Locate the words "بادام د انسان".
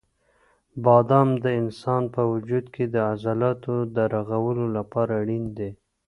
0.83-2.03